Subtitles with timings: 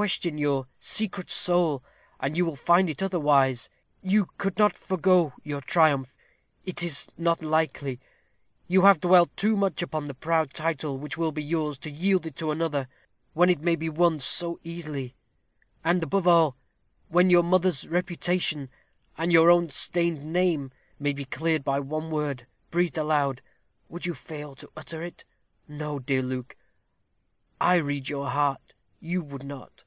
[0.00, 1.82] Question your secret soul,
[2.20, 3.68] and you will find it otherwise.
[4.00, 6.14] You could not forego your triumph;
[6.64, 7.98] it is not likely.
[8.68, 12.26] You have dwelt too much upon the proud title which will be yours to yield
[12.26, 12.86] it to another,
[13.34, 15.16] when it may be won so easily.
[15.82, 16.56] And, above all,
[17.08, 18.68] when your mother's reputation,
[19.16, 20.70] and your own stained name,
[21.00, 23.42] may be cleared by one word, breathed aloud,
[23.88, 25.24] would you fail to utter it?
[25.66, 26.54] No, dear Luke,
[27.60, 29.82] I read your heart; you would not."